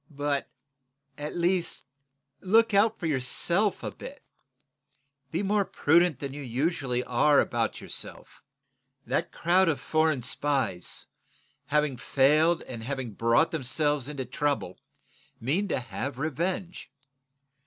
But, 0.09 0.49
at 1.15 1.37
least, 1.37 1.85
look 2.39 2.73
out 2.73 2.97
for 2.99 3.05
yourself 3.05 3.83
a 3.83 3.91
bit. 3.91 4.23
Be 5.29 5.43
more 5.43 5.63
prudent 5.63 6.17
than 6.17 6.33
you 6.33 6.41
usually 6.41 7.03
are 7.03 7.39
about 7.39 7.79
yourself. 7.79 8.41
That 9.05 9.31
crowd 9.31 9.69
of 9.69 9.79
foreign 9.79 10.23
spies, 10.23 11.05
having 11.67 11.97
failed 11.97 12.63
and 12.63 12.81
having 12.81 13.13
brought 13.13 13.51
themselves 13.51 14.07
into 14.07 14.25
trouble, 14.25 14.79
mean 15.39 15.67
to 15.67 15.79
have 15.79 16.17
revenge. 16.17 16.91